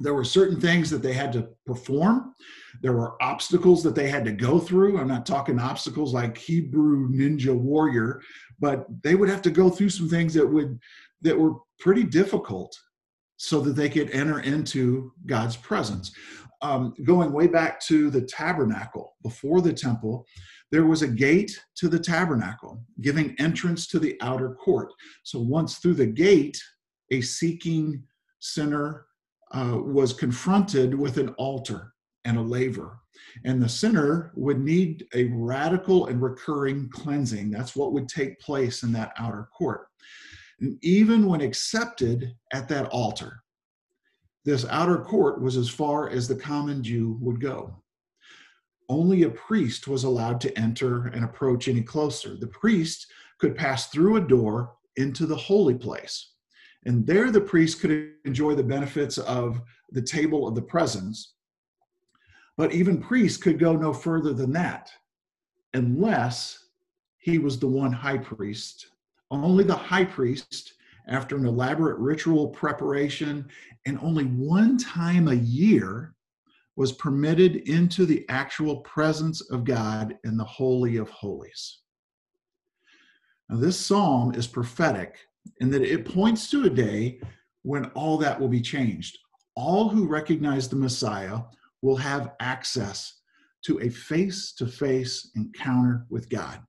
There 0.00 0.14
were 0.14 0.24
certain 0.24 0.60
things 0.60 0.90
that 0.90 1.02
they 1.02 1.12
had 1.12 1.32
to 1.34 1.48
perform. 1.64 2.34
There 2.82 2.92
were 2.92 3.22
obstacles 3.22 3.82
that 3.84 3.94
they 3.94 4.08
had 4.10 4.24
to 4.24 4.32
go 4.32 4.58
through. 4.58 4.98
I'm 4.98 5.08
not 5.08 5.24
talking 5.24 5.58
obstacles 5.58 6.12
like 6.12 6.36
Hebrew 6.36 7.08
ninja 7.10 7.54
warrior, 7.54 8.20
but 8.58 8.86
they 9.02 9.14
would 9.14 9.28
have 9.28 9.42
to 9.42 9.50
go 9.50 9.70
through 9.70 9.90
some 9.90 10.08
things 10.08 10.34
that 10.34 10.46
would 10.46 10.78
that 11.22 11.38
were 11.38 11.54
pretty 11.78 12.04
difficult 12.04 12.78
so 13.36 13.60
that 13.60 13.74
they 13.74 13.88
could 13.88 14.10
enter 14.10 14.40
into 14.40 15.12
God's 15.26 15.56
presence. 15.56 16.12
Um, 16.60 16.94
going 17.04 17.32
way 17.32 17.46
back 17.46 17.80
to 17.82 18.10
the 18.10 18.22
tabernacle 18.22 19.14
before 19.22 19.60
the 19.60 19.72
temple, 19.72 20.26
there 20.70 20.86
was 20.86 21.02
a 21.02 21.08
gate 21.08 21.58
to 21.76 21.88
the 21.88 21.98
tabernacle 21.98 22.82
giving 23.00 23.34
entrance 23.38 23.86
to 23.88 23.98
the 23.98 24.16
outer 24.20 24.54
court. 24.54 24.92
So 25.22 25.38
once 25.38 25.78
through 25.78 25.94
the 25.94 26.06
gate, 26.06 26.60
a 27.10 27.20
seeking 27.20 28.02
sinner 28.40 29.06
uh, 29.52 29.78
was 29.80 30.12
confronted 30.12 30.94
with 30.94 31.16
an 31.18 31.30
altar 31.38 31.94
and 32.24 32.36
a 32.36 32.42
laver. 32.42 33.00
And 33.44 33.62
the 33.62 33.68
sinner 33.68 34.32
would 34.34 34.60
need 34.60 35.06
a 35.14 35.24
radical 35.32 36.06
and 36.06 36.20
recurring 36.20 36.90
cleansing. 36.90 37.50
That's 37.50 37.74
what 37.74 37.92
would 37.92 38.08
take 38.08 38.38
place 38.40 38.82
in 38.82 38.92
that 38.92 39.12
outer 39.18 39.48
court. 39.56 39.86
And 40.60 40.76
even 40.82 41.26
when 41.26 41.40
accepted 41.40 42.34
at 42.52 42.68
that 42.68 42.86
altar, 42.86 43.42
this 44.44 44.64
outer 44.66 44.98
court 44.98 45.40
was 45.40 45.56
as 45.56 45.68
far 45.68 46.08
as 46.08 46.26
the 46.26 46.36
common 46.36 46.82
Jew 46.82 47.18
would 47.20 47.40
go. 47.40 47.74
Only 48.88 49.24
a 49.24 49.30
priest 49.30 49.86
was 49.88 50.04
allowed 50.04 50.40
to 50.42 50.58
enter 50.58 51.08
and 51.08 51.24
approach 51.24 51.68
any 51.68 51.82
closer. 51.82 52.36
The 52.36 52.46
priest 52.46 53.06
could 53.38 53.56
pass 53.56 53.88
through 53.88 54.16
a 54.16 54.26
door 54.26 54.76
into 54.96 55.26
the 55.26 55.36
holy 55.36 55.74
place. 55.74 56.32
And 56.86 57.06
there 57.06 57.30
the 57.30 57.40
priest 57.40 57.80
could 57.80 58.12
enjoy 58.24 58.54
the 58.54 58.62
benefits 58.62 59.18
of 59.18 59.60
the 59.90 60.02
table 60.02 60.48
of 60.48 60.54
the 60.54 60.62
presence. 60.62 61.34
But 62.56 62.72
even 62.72 63.02
priests 63.02 63.36
could 63.42 63.58
go 63.58 63.76
no 63.76 63.92
further 63.92 64.32
than 64.32 64.52
that 64.52 64.90
unless 65.74 66.64
he 67.18 67.38
was 67.38 67.58
the 67.58 67.68
one 67.68 67.92
high 67.92 68.18
priest 68.18 68.88
only 69.30 69.64
the 69.64 69.76
high 69.76 70.04
priest, 70.04 70.74
after 71.08 71.36
an 71.36 71.46
elaborate 71.46 71.98
ritual 71.98 72.48
preparation, 72.48 73.48
and 73.86 73.98
only 74.00 74.24
one 74.24 74.76
time 74.76 75.28
a 75.28 75.34
year, 75.34 76.14
was 76.76 76.92
permitted 76.92 77.56
into 77.68 78.06
the 78.06 78.24
actual 78.28 78.76
presence 78.82 79.40
of 79.50 79.64
God 79.64 80.16
in 80.24 80.36
the 80.36 80.44
Holy 80.44 80.96
of 80.96 81.10
Holies. 81.10 81.80
Now, 83.48 83.56
this 83.56 83.78
psalm 83.78 84.34
is 84.34 84.46
prophetic 84.46 85.16
in 85.60 85.70
that 85.70 85.82
it 85.82 86.04
points 86.04 86.50
to 86.50 86.64
a 86.64 86.70
day 86.70 87.20
when 87.62 87.86
all 87.86 88.16
that 88.18 88.38
will 88.38 88.48
be 88.48 88.60
changed. 88.60 89.18
All 89.56 89.88
who 89.88 90.06
recognize 90.06 90.68
the 90.68 90.76
Messiah 90.76 91.40
will 91.82 91.96
have 91.96 92.34
access 92.38 93.14
to 93.64 93.80
a 93.80 93.88
face 93.88 94.52
to 94.52 94.66
face 94.66 95.32
encounter 95.34 96.06
with 96.10 96.28
God 96.28 96.60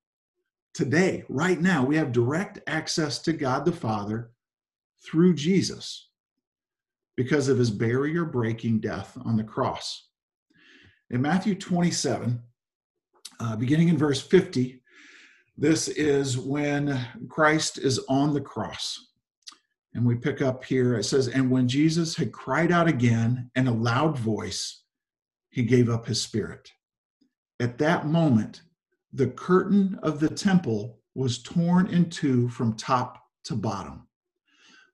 today, 0.74 1.24
right 1.30 1.60
now, 1.60 1.84
we 1.84 1.96
have 1.98 2.12
direct 2.12 2.60
access 2.68 3.20
to 3.20 3.34
God 3.34 3.66
the 3.66 3.72
Father 3.72 4.32
through 5.04 5.36
Jesus 5.36 6.10
because 7.16 7.48
of 7.50 7.58
his 7.58 7.72
barrier 7.72 8.26
breaking 8.26 8.80
death 8.80 9.18
on 9.26 9.36
the 9.36 9.44
cross. 9.44 10.08
In 11.10 11.22
Matthew 11.22 11.56
27, 11.56 12.42
uh, 13.40 13.56
beginning 13.56 13.90
in 13.90 13.98
verse 13.98 14.22
50, 14.22 14.82
this 15.58 15.88
is 15.90 16.38
when 16.38 16.98
Christ 17.28 17.78
is 17.78 18.00
on 18.08 18.34
the 18.34 18.42
cross. 18.42 19.08
And 19.94 20.06
we 20.06 20.16
pick 20.16 20.42
up 20.42 20.64
here, 20.64 20.96
it 20.96 21.04
says, 21.04 21.28
And 21.28 21.50
when 21.50 21.68
Jesus 21.68 22.16
had 22.16 22.32
cried 22.32 22.72
out 22.72 22.88
again 22.88 23.50
in 23.56 23.68
a 23.68 23.74
loud 23.74 24.18
voice, 24.18 24.84
he 25.50 25.64
gave 25.64 25.90
up 25.90 26.06
his 26.06 26.22
spirit. 26.22 26.72
At 27.60 27.80
that 27.80 28.06
moment, 28.06 28.62
the 29.14 29.28
curtain 29.28 30.00
of 30.04 30.20
the 30.20 30.30
temple 30.30 31.00
was 31.16 31.42
torn 31.42 31.88
in 31.88 32.10
two 32.10 32.48
from 32.50 32.74
top 32.74 33.24
to 33.46 33.56
bottom. 33.56 34.08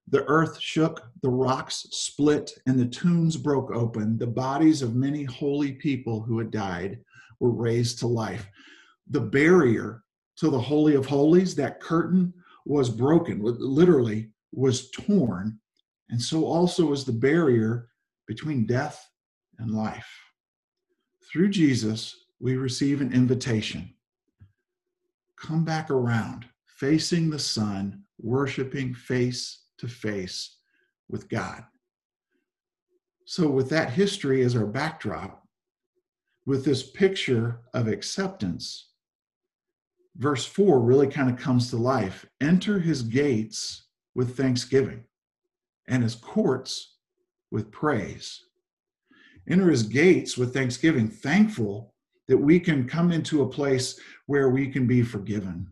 The 0.08 0.24
earth 0.26 0.60
shook, 0.60 1.10
the 1.22 1.30
rocks 1.30 1.88
split, 1.92 2.52
and 2.68 2.80
the 2.80 2.86
tombs 2.86 3.38
broke 3.38 3.72
open. 3.72 4.18
The 4.18 4.28
bodies 4.28 4.82
of 4.82 4.96
many 4.96 5.24
holy 5.24 5.74
people 5.74 6.22
who 6.22 6.38
had 6.38 6.52
died 6.52 7.00
were 7.40 7.52
raised 7.52 8.00
to 8.00 8.08
life. 8.08 8.48
The 9.10 9.20
barrier 9.22 10.04
to 10.38 10.50
the 10.50 10.60
Holy 10.60 10.96
of 10.96 11.06
Holies, 11.06 11.56
that 11.56 11.82
curtain, 11.82 12.34
was 12.66 12.90
broken, 12.90 13.40
literally 13.42 14.32
was 14.52 14.92
torn. 14.92 15.60
And 16.10 16.22
so 16.22 16.46
also 16.46 16.86
was 16.86 17.04
the 17.04 17.12
barrier 17.12 17.90
between 18.28 18.66
death 18.66 19.08
and 19.58 19.72
life. 19.72 20.08
Through 21.32 21.50
Jesus, 21.50 22.16
we 22.40 22.58
receive 22.58 23.02
an 23.02 23.12
invitation 23.12 23.95
come 25.46 25.64
back 25.64 25.92
around, 25.92 26.46
facing 26.66 27.30
the 27.30 27.40
sun, 27.40 28.02
worshiping 28.20 28.94
face 28.94 29.64
to 29.78 29.88
face 29.88 30.58
with 31.10 31.30
God. 31.30 31.64
So, 33.25 33.50
with 33.50 33.70
that 33.70 33.92
history 33.92 34.44
as 34.44 34.56
our 34.56 34.66
backdrop, 34.66 35.44
with 36.46 36.64
this 36.64 36.84
picture 36.84 37.62
of 37.74 37.88
acceptance, 37.88 38.92
verse 40.18 40.46
4 40.46 40.80
really 40.80 41.08
kind 41.08 41.30
of 41.30 41.38
comes 41.38 41.70
to 41.70 41.78
life. 41.78 42.25
Enter 42.40 42.80
his 42.80 43.02
gates 43.02 43.88
with 44.14 44.38
thanksgiving 44.38 45.04
and 45.88 46.04
his 46.04 46.16
courts 46.16 46.98
with 47.52 47.72
praise. 47.72 48.42
Enter 49.48 49.70
his 49.70 49.84
gates 49.84 50.38
with 50.38 50.54
thanksgiving, 50.54 51.10
thankful 51.10 51.95
that 52.27 52.38
we 52.38 52.60
can 52.60 52.88
come 52.88 53.12
into 53.12 53.41
a 53.44 53.50
place 53.50 54.00
where 54.25 54.50
we 54.50 54.67
can 54.67 54.88
be 54.88 55.01
forgiven. 55.01 55.67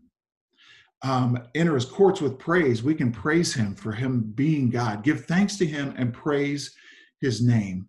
Um, 1.02 1.38
enter 1.54 1.74
his 1.74 1.84
courts 1.84 2.20
with 2.20 2.38
praise. 2.38 2.82
We 2.82 2.94
can 2.94 3.12
praise 3.12 3.52
him 3.52 3.74
for 3.74 3.92
him 3.92 4.32
being 4.34 4.70
God. 4.70 5.02
Give 5.02 5.24
thanks 5.24 5.56
to 5.58 5.66
him 5.66 5.94
and 5.98 6.14
praise 6.14 6.74
his 7.20 7.42
name. 7.42 7.88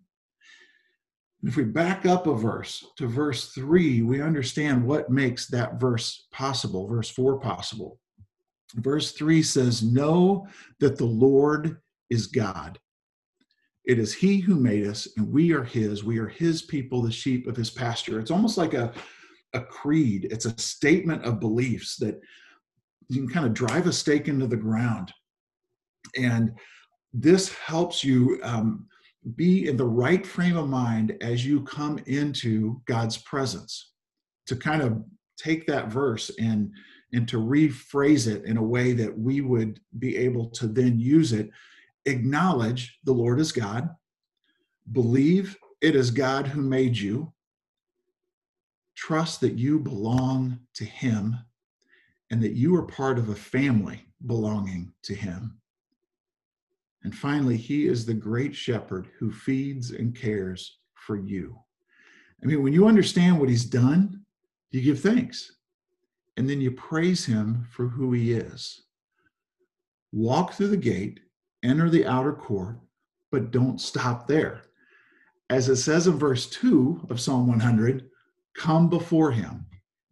If 1.42 1.56
we 1.56 1.64
back 1.64 2.06
up 2.06 2.26
a 2.26 2.34
verse 2.34 2.84
to 2.96 3.06
verse 3.06 3.52
three, 3.52 4.02
we 4.02 4.20
understand 4.20 4.84
what 4.84 5.10
makes 5.10 5.46
that 5.48 5.80
verse 5.80 6.26
possible, 6.32 6.86
verse 6.88 7.08
four 7.08 7.38
possible. 7.38 8.00
Verse 8.74 9.12
three 9.12 9.42
says, 9.42 9.82
Know 9.82 10.46
that 10.80 10.98
the 10.98 11.04
Lord 11.04 11.78
is 12.10 12.26
God. 12.26 12.78
It 13.86 13.98
is 13.98 14.12
He 14.12 14.38
who 14.38 14.56
made 14.56 14.86
us, 14.86 15.08
and 15.16 15.30
we 15.32 15.52
are 15.52 15.64
His. 15.64 16.02
We 16.02 16.18
are 16.18 16.28
His 16.28 16.62
people, 16.62 17.02
the 17.02 17.12
sheep 17.12 17.46
of 17.46 17.56
His 17.56 17.70
pasture. 17.70 18.18
It's 18.18 18.30
almost 18.30 18.58
like 18.58 18.74
a, 18.74 18.92
a 19.54 19.60
creed, 19.60 20.28
it's 20.30 20.46
a 20.46 20.58
statement 20.58 21.24
of 21.24 21.40
beliefs 21.40 21.96
that 21.96 22.20
you 23.08 23.20
can 23.20 23.28
kind 23.28 23.46
of 23.46 23.54
drive 23.54 23.86
a 23.86 23.92
stake 23.92 24.28
into 24.28 24.46
the 24.46 24.56
ground. 24.56 25.12
And 26.16 26.52
this 27.12 27.52
helps 27.52 28.02
you 28.02 28.40
um, 28.42 28.86
be 29.34 29.68
in 29.68 29.76
the 29.76 29.86
right 29.86 30.26
frame 30.26 30.56
of 30.56 30.68
mind 30.68 31.16
as 31.20 31.46
you 31.46 31.62
come 31.62 31.98
into 32.06 32.80
God's 32.86 33.18
presence 33.18 33.92
to 34.46 34.56
kind 34.56 34.82
of 34.82 35.02
take 35.36 35.66
that 35.66 35.88
verse 35.88 36.30
and 36.38 36.70
and 37.12 37.28
to 37.28 37.38
rephrase 37.38 38.26
it 38.26 38.44
in 38.44 38.56
a 38.56 38.62
way 38.62 38.92
that 38.92 39.16
we 39.16 39.40
would 39.40 39.80
be 39.98 40.16
able 40.16 40.50
to 40.50 40.66
then 40.66 40.98
use 40.98 41.32
it 41.32 41.50
acknowledge 42.06 42.98
the 43.04 43.12
Lord 43.12 43.40
is 43.40 43.52
God, 43.52 43.90
believe 44.92 45.56
it 45.80 45.94
is 45.94 46.10
God 46.10 46.46
who 46.46 46.62
made 46.62 46.96
you, 46.96 47.32
trust 48.94 49.40
that 49.42 49.58
you 49.58 49.78
belong 49.78 50.58
to 50.74 50.84
Him 50.84 51.36
and 52.30 52.42
that 52.42 52.52
you 52.52 52.74
are 52.76 52.82
part 52.82 53.18
of 53.18 53.28
a 53.28 53.34
family 53.34 54.04
belonging 54.24 54.92
to 55.02 55.14
Him. 55.14 55.58
And 57.02 57.14
finally, 57.14 57.56
He 57.56 57.86
is 57.86 58.04
the 58.04 58.14
great 58.14 58.54
shepherd 58.54 59.08
who 59.18 59.30
feeds 59.30 59.90
and 59.90 60.16
cares 60.16 60.78
for 60.94 61.16
you. 61.16 61.58
I 62.42 62.46
mean, 62.46 62.62
when 62.62 62.72
you 62.72 62.86
understand 62.86 63.38
what 63.38 63.48
He's 63.48 63.64
done, 63.64 64.22
you 64.70 64.80
give 64.80 65.00
thanks 65.00 65.52
and 66.36 66.48
then 66.48 66.60
you 66.60 66.70
praise 66.70 67.24
Him 67.24 67.66
for 67.70 67.88
who 67.88 68.12
He 68.12 68.32
is. 68.32 68.82
Walk 70.12 70.52
through 70.52 70.68
the 70.68 70.76
gate, 70.76 71.20
enter 71.62 71.90
the 71.90 72.06
outer 72.06 72.32
court, 72.32 72.78
but 73.30 73.50
don't 73.50 73.80
stop 73.80 74.26
there. 74.26 74.62
As 75.50 75.68
it 75.68 75.76
says 75.76 76.06
in 76.06 76.18
verse 76.18 76.48
2 76.50 77.06
of 77.10 77.20
Psalm 77.20 77.46
100, 77.46 78.08
come 78.56 78.88
before 78.88 79.30
Him, 79.30 79.66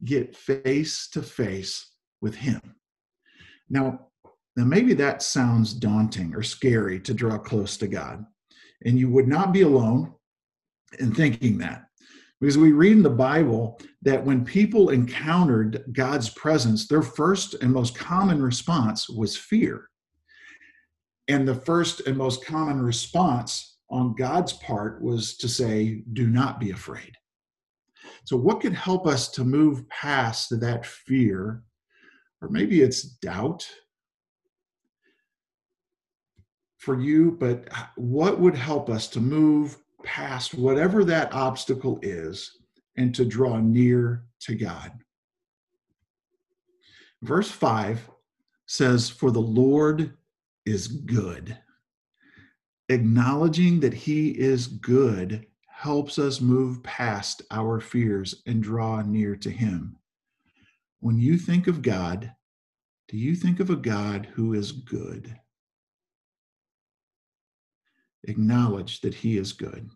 get 0.05 0.37
face 0.37 1.09
to 1.11 1.23
face 1.23 1.91
with 2.21 2.35
Him. 2.35 2.61
Now, 3.69 4.09
now, 4.57 4.65
maybe 4.65 4.95
that 4.95 5.23
sounds 5.23 5.75
daunting 5.75 6.35
or 6.35 6.43
scary 6.43 7.01
to 7.01 7.15
draw 7.15 7.39
close 7.39 7.77
to 7.79 7.89
God. 7.89 8.25
And 8.85 8.99
you 8.99 9.09
would 9.11 9.27
not 9.27 9.53
be 9.53 9.63
alone 9.63 10.15
in 11.01 11.13
thinking 11.13 11.59
that. 11.59 11.87
Because 12.41 12.59
we 12.59 12.73
read 12.73 12.93
in 12.93 13.03
the 13.03 13.11
Bible 13.11 13.81
that 14.03 14.25
when 14.25 14.45
people 14.45 14.91
encountered 14.91 15.85
God's 15.93 16.29
presence, 16.31 16.87
their 16.87 17.03
first 17.03 17.55
and 17.55 17.73
most 17.73 17.97
common 17.97 18.43
response 18.43 19.09
was 19.09 19.37
fear. 19.37 19.89
And 21.29 21.49
the 21.49 21.55
first 21.55 22.01
and 22.01 22.17
most 22.17 22.45
common 22.45 22.83
response 22.83 23.79
on 23.91 24.15
God's 24.15 24.53
part 24.53 25.03
was 25.03 25.37
to 25.39 25.49
say, 25.49 26.03
Do 26.13 26.27
not 26.27 26.61
be 26.61 26.71
afraid. 26.71 27.13
So, 28.25 28.37
what 28.37 28.61
could 28.61 28.75
help 28.75 29.07
us 29.07 29.29
to 29.33 29.45
move 29.45 29.89
past 29.89 30.59
that 30.61 30.85
fear? 30.87 31.63
Or 32.41 32.49
maybe 32.49 32.83
it's 32.83 33.03
doubt 33.03 33.67
for 36.79 37.01
you, 37.01 37.37
but 37.41 37.67
uh, 37.71 37.87
what 37.97 38.39
would 38.39 38.55
help 38.55 38.91
us 38.91 39.09
to 39.09 39.21
move 39.21 39.79
past 40.05 40.55
whatever 40.55 41.05
that 41.05 41.33
obstacle 41.33 41.99
is 42.03 42.51
and 42.99 43.15
to 43.15 43.25
draw 43.25 43.59
near 43.59 44.25
to 44.41 44.55
God? 44.55 44.93
Verse 47.23 47.51
5 47.51 48.11
says, 48.67 49.09
For 49.09 49.31
the 49.31 49.41
Lord 49.41 50.15
is 50.67 50.87
good. 50.87 51.59
Acknowledging 52.89 53.81
that 53.81 53.95
He 53.95 54.31
is 54.31 54.67
good 54.67 55.47
helps 55.69 56.19
us 56.19 56.41
move 56.41 56.83
past 56.83 57.43
our 57.51 57.81
fears 57.81 58.43
and 58.47 58.63
draw 58.63 59.03
near 59.03 59.37
to 59.37 59.51
Him. 59.51 59.97
When 61.01 61.19
you 61.19 61.37
think 61.39 61.67
of 61.67 61.83
God, 61.83 62.33
do 63.09 63.17
you 63.17 63.35
think 63.35 63.61
of 63.61 63.71
a 63.71 63.77
God 63.77 64.29
who 64.35 64.55
is 64.55 64.73
good? 64.73 65.39
acknowledge 68.29 69.01
that 69.01 69.15
He 69.15 69.37
is 69.37 69.53
good. 69.53 69.91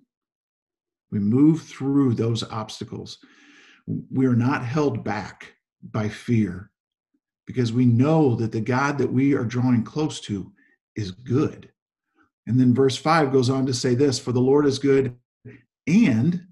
We 1.10 1.18
move 1.18 1.62
through 1.62 2.14
those 2.14 2.42
obstacles. 2.42 3.18
We 3.87 4.26
are 4.26 4.37
not 4.37 4.64
held 4.64 5.04
back 5.04 5.54
by 5.82 6.08
fear 6.08 6.70
because 7.46 7.72
we 7.72 7.87
know 7.87 8.34
that 8.37 8.52
the 8.52 8.60
God 8.60 8.98
that 8.98 9.12
we 9.12 9.34
are 9.34 9.44
drawing 9.44 9.84
close 9.84 10.20
to 10.22 10.52
is 10.99 11.12
good. 11.12 11.71
And 12.47 12.59
then 12.59 12.75
verse 12.75 12.97
5 12.97 13.33
goes 13.33 13.49
on 13.49 13.64
to 13.67 13.75
say 13.75 13.95
this 13.95 14.19
For 14.19 14.33
the 14.33 14.40
Lord 14.40 14.67
is 14.67 14.78
good, 14.78 15.17
and 15.87 16.43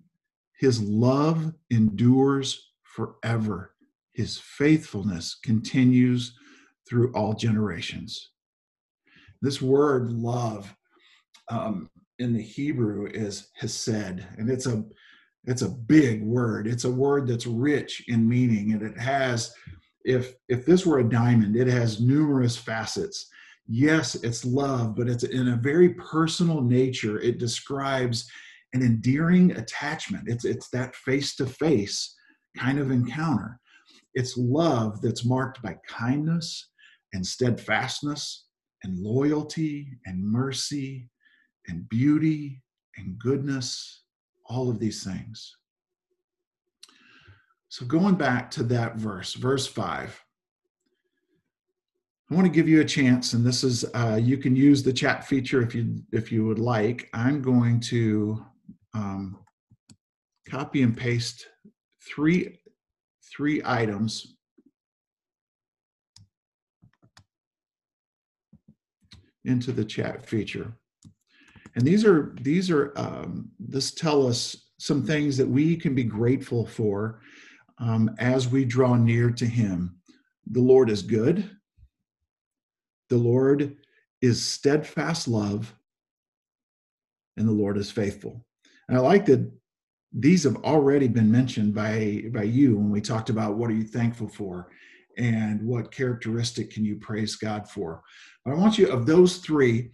his 0.59 0.81
love 0.81 1.53
endures 1.71 2.73
forever. 2.83 3.75
His 4.15 4.39
faithfulness 4.39 5.39
continues 5.43 6.35
through 6.89 7.13
all 7.13 7.35
generations. 7.35 8.31
This 9.43 9.61
word 9.61 10.11
love 10.11 10.75
um, 11.51 11.91
in 12.19 12.33
the 12.33 12.43
Hebrew 12.43 13.09
is 13.13 13.49
hesed, 13.55 14.25
and 14.39 14.49
it's 14.49 14.67
a 14.67 14.85
it's 15.45 15.63
a 15.63 15.69
big 15.69 16.25
word. 16.25 16.67
It's 16.67 16.85
a 16.85 16.91
word 16.91 17.29
that's 17.29 17.47
rich 17.47 18.05
in 18.09 18.29
meaning, 18.29 18.73
and 18.73 18.83
it 18.83 18.99
has 18.99 19.53
if 20.05 20.35
if 20.49 20.65
this 20.65 20.87
were 20.87 21.01
a 21.01 21.09
diamond, 21.09 21.57
it 21.57 21.67
has 21.67 22.01
numerous 22.01 22.57
facets. 22.57 23.29
Yes, 23.69 24.15
it's 24.17 24.45
love, 24.45 24.95
but 24.95 25.09
it's 25.09 25.25
in 25.25 25.49
a 25.49 25.57
very 25.57 25.95
personal 25.95 26.61
nature. 26.61 27.21
It 27.21 27.39
describes 27.39 28.31
an 28.75 28.83
endearing 28.83 29.53
attachment. 29.53 30.29
It's 30.29 30.45
it's 30.45 30.69
that 30.71 30.95
face 30.95 31.35
to 31.37 31.47
face 31.47 32.15
kind 32.57 32.79
of 32.79 32.91
encounter. 32.91 33.59
It's 34.15 34.37
love 34.37 35.01
that's 35.03 35.25
marked 35.25 35.63
by 35.63 35.77
kindness 35.89 36.71
and 37.13 37.27
steadfastness 37.27 38.47
and 38.83 38.99
loyalty 38.99 39.99
and 40.07 40.25
mercy 40.25 41.11
and 41.69 41.89
beauty 41.89 42.63
and 42.97 43.19
goodness, 43.19 44.05
all 44.47 44.71
of 44.71 44.79
these 44.79 45.05
things. 45.05 45.57
So, 47.69 47.85
going 47.85 48.15
back 48.15 48.51
to 48.53 48.63
that 48.65 48.97
verse, 48.97 49.35
verse 49.35 49.67
5, 49.67 50.23
I 52.31 52.35
want 52.35 52.45
to 52.45 52.53
give 52.53 52.69
you 52.69 52.81
a 52.81 52.85
chance, 52.85 53.35
and 53.35 53.47
this 53.47 53.63
is 53.63 53.85
uh, 53.95 54.19
you 54.21 54.37
can 54.37 54.57
use 54.57 54.83
the 54.83 54.93
chat 54.93 55.25
feature 55.25 55.63
if 55.63 55.77
you 55.77 56.03
if 56.13 56.33
you 56.33 56.45
would 56.45 56.59
like. 56.59 57.09
I'm 57.13 57.41
going 57.41 57.79
to 57.81 58.45
um, 58.95 59.39
copy 60.49 60.83
and 60.83 60.97
paste 60.97 61.47
three 62.03 62.59
three 63.23 63.63
items 63.65 64.37
into 69.45 69.71
the 69.71 69.85
chat 69.85 70.27
feature. 70.27 70.73
And 71.77 71.85
these 71.85 72.05
are 72.05 72.35
these 72.41 72.71
are 72.71 72.93
um, 72.97 73.51
this 73.61 73.93
tell 73.93 74.27
us 74.27 74.57
some 74.79 75.05
things 75.05 75.37
that 75.37 75.49
we 75.49 75.77
can 75.77 75.95
be 75.95 76.05
grateful 76.05 76.67
for 76.67 77.21
um, 77.79 78.15
as 78.19 78.49
we 78.49 78.65
draw 78.65 78.97
near 78.97 79.31
to 79.31 79.47
Him. 79.47 79.97
The 80.51 80.61
Lord 80.61 80.91
is 80.91 81.03
good. 81.03 81.56
The 83.09 83.17
Lord 83.17 83.77
is 84.23 84.45
steadfast 84.45 85.29
love, 85.29 85.75
and 87.37 87.47
the 87.47 87.53
Lord 87.53 87.77
is 87.77 87.91
faithful. 87.91 88.45
And 88.89 88.97
I 88.97 89.01
like 89.01 89.27
that 89.27 89.51
these 90.13 90.45
have 90.45 90.57
already 90.65 91.09
been 91.09 91.31
mentioned 91.31 91.75
by 91.75 92.25
by 92.33 92.45
you 92.45 92.77
when 92.77 92.91
we 92.91 93.01
talked 93.01 93.31
about 93.31 93.57
what 93.57 93.71
are 93.71 93.75
you 93.75 93.85
thankful 93.85 94.29
for 94.29 94.69
and 95.19 95.63
what 95.63 95.93
characteristic 95.93 96.71
can 96.71 96.85
you 96.85 96.97
praise 96.97 97.37
God 97.37 97.69
for. 97.69 98.03
But 98.45 98.53
I 98.53 98.55
want 98.55 98.79
you 98.79 98.89
of 98.89 99.07
those 99.07 99.39
three 99.39 99.91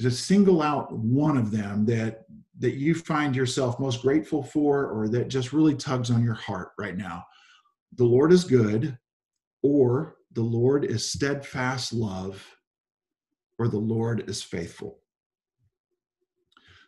to 0.00 0.10
single 0.10 0.62
out 0.62 0.92
one 0.92 1.36
of 1.36 1.50
them 1.50 1.86
that 1.86 2.24
that 2.58 2.74
you 2.74 2.94
find 2.94 3.34
yourself 3.34 3.80
most 3.80 4.02
grateful 4.02 4.42
for 4.42 4.86
or 4.86 5.08
that 5.08 5.28
just 5.28 5.52
really 5.52 5.74
tugs 5.74 6.10
on 6.10 6.22
your 6.22 6.34
heart 6.34 6.70
right 6.78 6.96
now 6.96 7.24
the 7.96 8.04
lord 8.04 8.32
is 8.32 8.44
good 8.44 8.96
or 9.62 10.16
the 10.34 10.42
lord 10.42 10.84
is 10.84 11.10
steadfast 11.10 11.92
love 11.92 12.44
or 13.58 13.68
the 13.68 13.78
lord 13.78 14.28
is 14.28 14.42
faithful. 14.42 14.98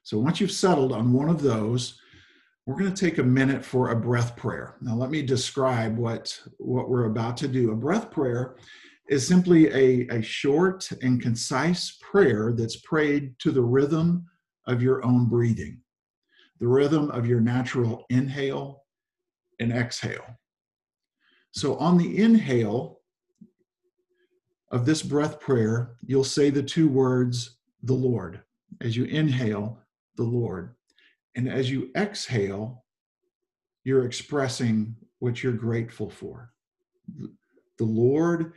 So 0.03 0.19
once 0.19 0.41
you've 0.41 0.53
settled 0.53 0.93
on 0.93 1.13
one 1.13 1.29
of 1.29 1.43
those 1.43 2.01
we're 2.67 2.79
going 2.79 2.93
to 2.93 3.05
take 3.05 3.19
a 3.19 3.23
minute 3.23 3.65
for 3.65 3.91
a 3.91 3.97
breath 3.97 4.35
prayer. 4.35 4.75
Now 4.81 4.97
let 4.97 5.11
me 5.11 5.23
describe 5.23 5.97
what 5.97 6.39
what 6.59 6.91
we're 6.91 7.05
about 7.05 7.37
to 7.39 7.49
do. 7.49 7.71
A 7.71 7.77
breath 7.77 8.11
prayer 8.11 8.57
is 9.09 9.27
simply 9.27 9.69
a, 9.69 10.09
a 10.09 10.21
short 10.21 10.89
and 11.03 11.23
concise 11.23 11.99
prayer 12.03 12.53
that's 12.57 12.77
prayed 12.77 13.39
to 13.39 13.53
the 13.53 13.63
rhythm 13.63 14.27
of 14.67 14.83
your 14.83 15.05
own 15.05 15.27
breathing, 15.29 15.81
the 16.59 16.67
rhythm 16.67 17.11
of 17.13 17.27
your 17.27 17.41
natural 17.41 18.05
inhale 18.11 18.83
and 19.61 19.73
exhale. 19.73 20.25
So, 21.53 21.77
on 21.77 21.97
the 21.97 22.19
inhale 22.19 22.96
of 24.71 24.85
this 24.85 25.03
breath 25.03 25.41
prayer, 25.41 25.97
you'll 26.07 26.25
say 26.25 26.51
the 26.51 26.63
two 26.63 26.89
words, 26.89 27.59
the 27.83 27.95
Lord. 27.95 28.43
As 28.81 28.97
you 28.97 29.05
inhale, 29.05 29.79
the 30.17 30.25
Lord. 30.25 30.75
And 31.35 31.49
as 31.49 31.71
you 31.71 31.91
exhale, 31.97 32.85
you're 33.85 34.05
expressing 34.05 34.97
what 35.19 35.43
you're 35.43 35.53
grateful 35.53 36.11
for. 36.11 36.53
The 37.79 37.85
Lord 37.85 38.55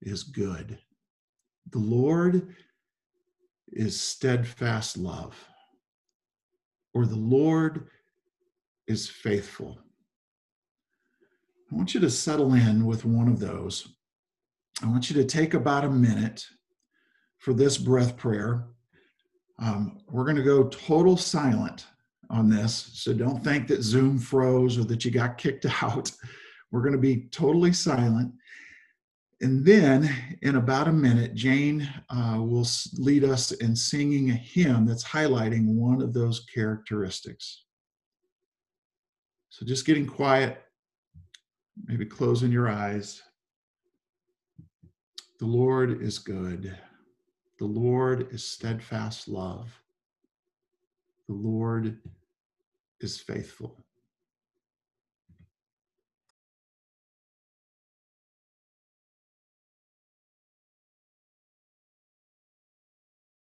is 0.00 0.22
good. 0.22 0.78
The 1.70 1.78
Lord 1.78 2.54
is 3.72 4.00
steadfast 4.00 4.96
love, 4.96 5.36
or 6.92 7.06
the 7.06 7.16
Lord 7.16 7.88
is 8.86 9.08
faithful. 9.08 9.78
I 11.72 11.74
want 11.74 11.94
you 11.94 12.00
to 12.00 12.10
settle 12.10 12.54
in 12.54 12.86
with 12.86 13.04
one 13.04 13.26
of 13.28 13.40
those. 13.40 13.88
I 14.82 14.86
want 14.86 15.08
you 15.08 15.16
to 15.16 15.24
take 15.24 15.54
about 15.54 15.84
a 15.84 15.90
minute 15.90 16.44
for 17.38 17.52
this 17.54 17.78
breath 17.78 18.16
prayer. 18.16 18.66
Um, 19.60 19.98
we're 20.10 20.24
going 20.24 20.36
to 20.36 20.42
go 20.42 20.68
total 20.68 21.16
silent 21.16 21.86
on 22.30 22.48
this. 22.48 22.90
So 22.94 23.12
don't 23.12 23.44
think 23.44 23.68
that 23.68 23.82
Zoom 23.82 24.18
froze 24.18 24.78
or 24.78 24.84
that 24.84 25.04
you 25.04 25.10
got 25.10 25.38
kicked 25.38 25.66
out. 25.82 26.10
We're 26.70 26.82
going 26.82 26.92
to 26.92 26.98
be 26.98 27.28
totally 27.30 27.72
silent. 27.72 28.32
And 29.40 29.64
then 29.64 30.10
in 30.42 30.56
about 30.56 30.88
a 30.88 30.92
minute, 30.92 31.34
Jane 31.34 31.88
uh, 32.08 32.38
will 32.38 32.66
lead 32.96 33.24
us 33.24 33.52
in 33.52 33.76
singing 33.76 34.30
a 34.30 34.34
hymn 34.34 34.86
that's 34.86 35.04
highlighting 35.04 35.66
one 35.66 36.00
of 36.00 36.14
those 36.14 36.46
characteristics. 36.52 37.64
So 39.50 39.66
just 39.66 39.86
getting 39.86 40.06
quiet, 40.06 40.62
maybe 41.84 42.06
closing 42.06 42.50
your 42.50 42.68
eyes. 42.68 43.22
The 45.44 45.50
Lord 45.50 46.00
is 46.00 46.18
good. 46.18 46.74
The 47.58 47.66
Lord 47.66 48.32
is 48.32 48.42
steadfast 48.42 49.28
love. 49.28 49.78
The 51.28 51.34
Lord 51.34 51.98
is 52.98 53.20
faithful. 53.20 53.83